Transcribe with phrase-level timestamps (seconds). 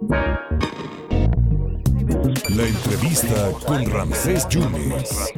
[0.00, 0.16] La
[2.66, 5.32] entrevista con Ramsés Yunes.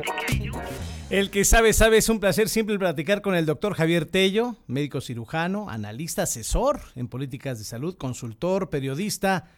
[1.11, 5.01] El que sabe, sabe, es un placer siempre platicar con el doctor Javier Tello, médico
[5.01, 9.49] cirujano, analista, asesor en políticas de salud, consultor, periodista.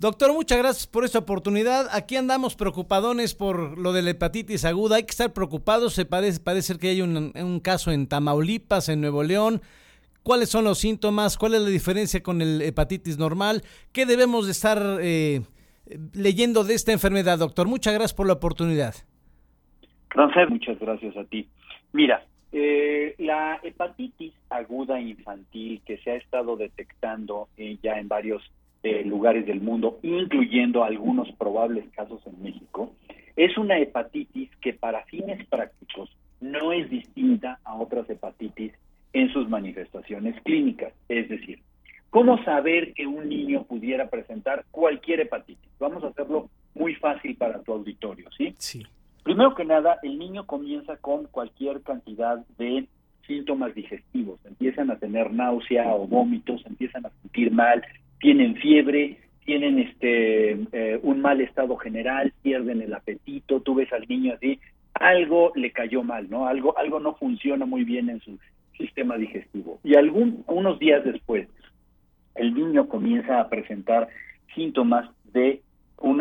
[0.00, 1.88] Doctor, muchas gracias por esta oportunidad.
[1.92, 4.96] Aquí andamos preocupadones por lo de la hepatitis aguda.
[4.96, 5.94] Hay que estar preocupados.
[5.94, 9.62] Se parece, parece que hay un, un caso en Tamaulipas, en Nuevo León.
[10.28, 11.38] ¿Cuáles son los síntomas?
[11.38, 13.62] ¿Cuál es la diferencia con el hepatitis normal?
[13.94, 15.40] ¿Qué debemos de estar eh,
[16.12, 17.66] leyendo de esta enfermedad, doctor?
[17.66, 18.94] Muchas gracias por la oportunidad.
[20.10, 21.48] Rafael, muchas gracias a ti.
[21.94, 28.42] Mira, eh, la hepatitis aguda infantil que se ha estado detectando eh, ya en varios
[28.82, 32.92] eh, lugares del mundo, incluyendo algunos probables casos en México,
[33.34, 38.74] es una hepatitis que para fines prácticos no es distinta a otras hepatitis
[39.12, 40.92] en sus manifestaciones clínicas.
[41.08, 41.60] Es decir,
[42.10, 45.70] ¿cómo saber que un niño pudiera presentar cualquier hepatitis?
[45.78, 48.54] Vamos a hacerlo muy fácil para tu auditorio, ¿sí?
[48.58, 48.86] Sí.
[49.22, 52.86] Primero que nada, el niño comienza con cualquier cantidad de
[53.26, 54.40] síntomas digestivos.
[54.46, 57.84] Empiezan a tener náusea o vómitos, empiezan a sentir mal,
[58.20, 64.06] tienen fiebre, tienen este eh, un mal estado general, pierden el apetito, tú ves al
[64.08, 64.58] niño así,
[64.94, 66.46] algo le cayó mal, ¿no?
[66.46, 68.38] Algo algo no funciona muy bien en su
[68.78, 69.80] sistema digestivo.
[69.84, 71.48] Y algún unos días después,
[72.34, 74.08] el niño comienza a presentar
[74.54, 75.62] síntomas de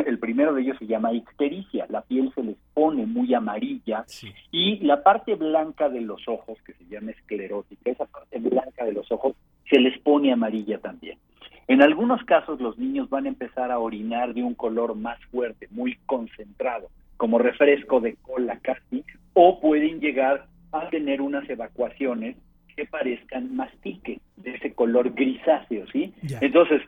[0.08, 4.06] el primero de ellos se llama ictericia, la piel se les pone muy amarilla
[4.52, 8.94] y la parte blanca de los ojos, que se llama esclerótica, esa parte blanca de
[8.94, 9.36] los ojos
[9.70, 11.20] se les pone amarilla también.
[11.68, 15.68] En algunos casos los niños van a empezar a orinar de un color más fuerte,
[15.70, 22.36] muy concentrado, como refresco de cola casi, o pueden llegar a tener unas evacuaciones
[22.78, 26.14] que parezcan mastique, de ese color grisáceo, ¿sí?
[26.40, 26.82] Entonces,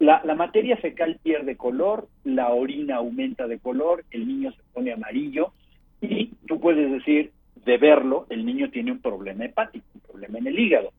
[0.00, 4.92] la, la, materia fecal pierde color, la orina aumenta de color, el niño se pone
[4.92, 5.52] amarillo
[6.02, 7.30] y tú puedes decir,
[7.64, 10.92] de verlo, el niño tiene un problema hepático, un problema en el hígado.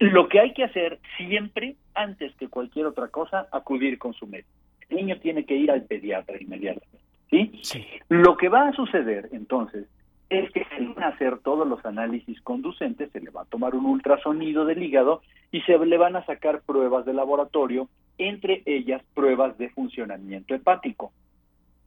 [0.00, 4.48] Lo que hay que hacer siempre, antes que cualquier otra cosa, acudir con su médico.
[4.88, 6.98] El niño tiene que ir al pediatra inmediatamente.
[7.30, 7.60] ¿sí?
[7.62, 7.86] Sí.
[8.08, 9.86] Lo que va a suceder entonces
[10.30, 13.74] es que se van a hacer todos los análisis conducentes, se le va a tomar
[13.74, 19.02] un ultrasonido del hígado y se le van a sacar pruebas de laboratorio, entre ellas
[19.12, 21.12] pruebas de funcionamiento hepático.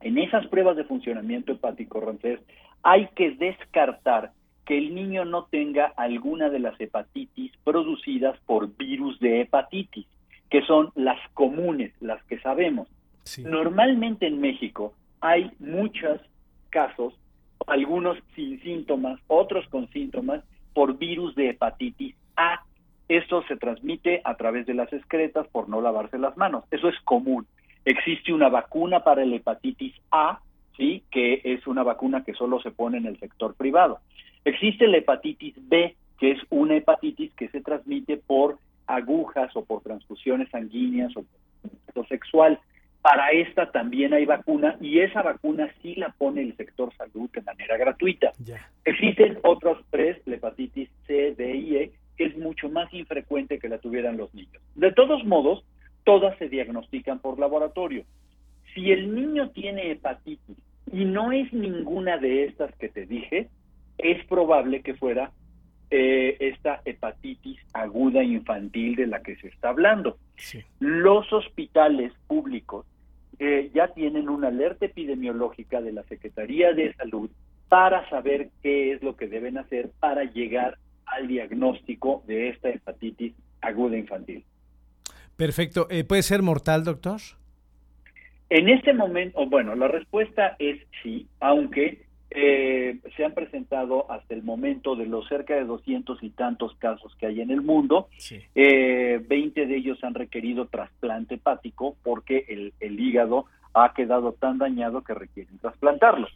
[0.02, 2.42] En esas pruebas de funcionamiento hepático, Rancés,
[2.84, 4.34] hay que descartar
[4.66, 10.06] que el niño no tenga alguna de las hepatitis producidas por virus de hepatitis,
[10.50, 12.90] que son las comunes, las que sabemos.
[13.24, 13.44] Sí.
[13.44, 16.20] Normalmente en México hay muchos
[16.70, 17.14] casos
[17.68, 20.44] algunos sin síntomas, otros con síntomas,
[20.74, 22.64] por virus de hepatitis A.
[23.08, 26.64] Esto se transmite a través de las excretas por no lavarse las manos.
[26.72, 27.46] Eso es común.
[27.86, 30.40] Existe una vacuna para el hepatitis A,
[30.78, 34.00] sí, que es una vacuna que solo se pone en el sector privado.
[34.46, 38.58] Existe la hepatitis B, que es una hepatitis que se transmite por
[38.88, 41.26] agujas o por transfusiones sanguíneas o
[41.94, 42.60] por sexual.
[43.04, 47.42] Para esta también hay vacuna y esa vacuna sí la pone el sector salud de
[47.42, 48.32] manera gratuita.
[48.86, 53.68] Existen otros tres, la hepatitis C, D y E, que es mucho más infrecuente que
[53.68, 54.64] la tuvieran los niños.
[54.76, 55.66] De todos modos,
[56.06, 58.06] todas se diagnostican por laboratorio.
[58.74, 60.58] Si el niño tiene hepatitis
[60.90, 63.50] y no es ninguna de estas que te dije,
[63.98, 65.32] es probable que fuera
[65.92, 70.18] eh, esta hepatitis aguda infantil de la que se está hablando.
[70.38, 70.64] Sí.
[70.80, 72.86] Los hospitales públicos
[73.40, 77.30] eh, ya tienen una alerta epidemiológica de la Secretaría de Salud
[77.70, 83.34] para saber qué es lo que deben hacer para llegar al diagnóstico de esta hepatitis
[83.62, 84.44] aguda infantil.
[85.36, 85.88] Perfecto.
[85.90, 87.20] Eh, ¿Puede ser mortal, doctor?
[88.50, 92.06] En este momento, bueno, la respuesta es sí, aunque
[92.36, 97.16] eh, se han presentado hasta el momento de los cerca de doscientos y tantos casos
[97.16, 98.40] que hay en el mundo, Sí.
[98.56, 104.58] eh, 20 de ellos han requerido trasplante hepático porque el, el hígado ha quedado tan
[104.58, 106.28] dañado que requieren trasplantarlo.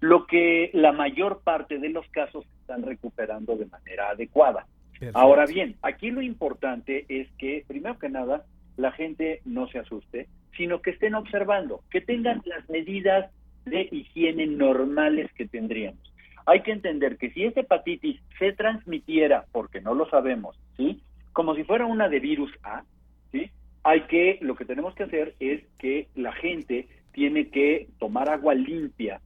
[0.00, 4.66] Lo que la mayor parte de los casos están recuperando de manera adecuada.
[4.92, 5.18] Perfecto.
[5.18, 8.44] Ahora bien, aquí lo importante es que, primero que nada,
[8.76, 10.26] la gente no se asuste,
[10.56, 13.30] sino que estén observando, que tengan las medidas
[13.64, 16.00] de higiene normales que tendríamos.
[16.46, 21.00] Hay que entender que si esta hepatitis se transmitiera, porque no lo sabemos, ¿sí?
[21.32, 22.82] Como si fuera una de virus A,
[23.30, 23.50] ¿sí?
[23.84, 28.54] Hay que, lo que tenemos que hacer es que la gente tiene que tomar agua
[28.54, 29.20] limpia,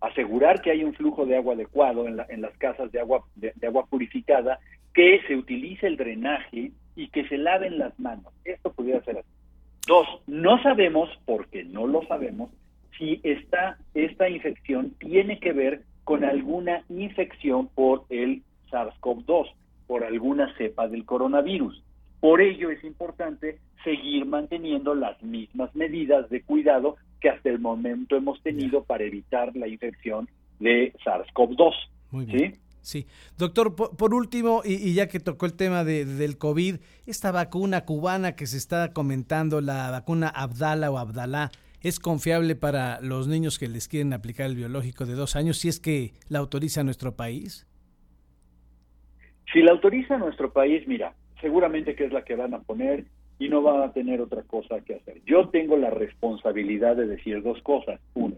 [0.00, 3.24] asegurar que hay un flujo de agua adecuado en, la- en las casas de agua,
[3.34, 4.58] de, de agua purificada,
[4.94, 8.32] que se utilice el drenaje y que se laven las manos.
[8.44, 9.28] Esto pudiera ser así.
[9.86, 12.50] Dos, no sabemos, porque no lo sabemos,
[12.98, 19.52] si esta, esta infección tiene que ver con alguna infección por el SARS-CoV-2,
[19.86, 21.82] por alguna cepa del coronavirus.
[22.20, 28.16] Por ello es importante seguir manteniendo las mismas medidas de cuidado que hasta el momento
[28.16, 30.28] hemos tenido para evitar la infección
[30.58, 31.74] de SARS-CoV-2.
[32.10, 32.54] Muy bien.
[32.54, 32.60] ¿sí?
[32.80, 33.06] Sí.
[33.36, 38.34] Doctor, por, último, y, ya que tocó el tema de, del COVID, esta vacuna cubana
[38.34, 41.50] que se está comentando, la vacuna Abdala o Abdalá,
[41.82, 45.68] ¿es confiable para los niños que les quieren aplicar el biológico de dos años si
[45.68, 47.66] es que la autoriza nuestro país?
[49.52, 53.04] Si la autoriza nuestro país, mira, seguramente que es la que van a poner
[53.38, 55.22] y no van a tener otra cosa que hacer.
[55.24, 58.00] Yo tengo la responsabilidad de decir dos cosas.
[58.14, 58.36] Uno,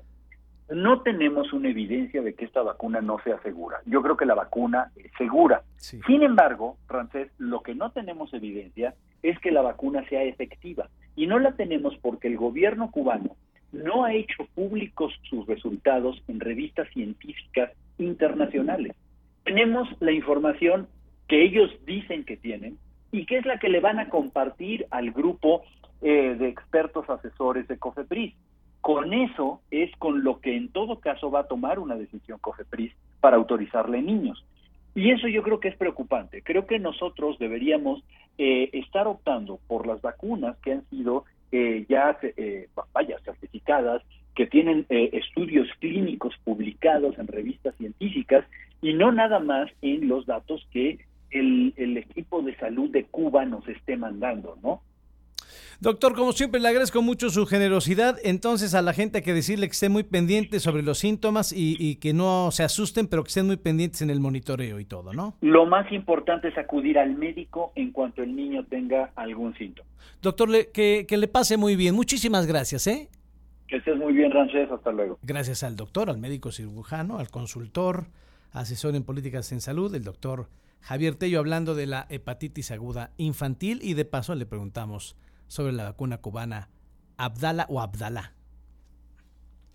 [0.71, 3.79] no tenemos una evidencia de que esta vacuna no sea segura.
[3.87, 5.63] Yo creo que la vacuna es segura.
[5.77, 10.89] Sin embargo, Francés, lo que no tenemos evidencia es que la vacuna sea efectiva.
[11.17, 13.37] Y no la tenemos porque el gobierno cubano
[13.73, 18.97] no ha hecho públicos sus resultados en revistas científicas internacionales.
[19.45, 20.89] Tenemos la información
[21.29, 22.79] que ellos dicen que tienen
[23.13, 25.63] y que es la que le van a compartir al grupo
[26.03, 28.35] eh, de expertos asesores de COFEPRIS.
[28.81, 32.93] Con eso es con lo que en todo caso va a tomar una decisión COFEPRIS
[33.21, 34.45] para autorizarle niños.
[34.95, 36.43] Y eso yo creo que es preocupante.
[36.43, 38.03] Creo que nosotros deberíamos
[38.39, 44.03] eh, estar optando por las vacunas que han sido eh, ya, eh, vaya, certificadas,
[44.35, 48.45] que tienen eh, estudios clínicos publicados en revistas científicas
[48.81, 51.01] y no nada más en los datos que
[51.31, 54.81] el, el equipo de salud de Cuba nos esté mandando, ¿no?
[55.81, 58.19] Doctor, como siempre, le agradezco mucho su generosidad.
[58.23, 61.97] Entonces, a la gente hay que decirle que esté muy pendiente sobre los síntomas y,
[61.97, 65.37] que no se asusten, pero que estén muy pendientes en el monitoreo y todo, ¿no?
[65.41, 69.89] Lo más importante es acudir al médico en cuanto el niño tenga algún síntoma.
[70.21, 71.95] Doctor, que, que le pase muy bien.
[71.95, 73.09] Muchísimas gracias, ¿eh?
[73.67, 74.71] Que estés muy bien, Rancés.
[74.71, 75.19] Hasta luego.
[75.23, 78.09] Gracias al doctor, al médico cirujano, al consultor,
[78.53, 80.49] asesor en políticas en salud, el doctor
[80.83, 85.17] Javier Tello, hablando de la hepatitis aguda infantil y de paso le preguntamos
[85.51, 86.69] sobre la vacuna cubana
[87.17, 88.33] Abdala o Abdalá.